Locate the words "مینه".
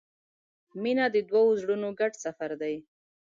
0.81-1.05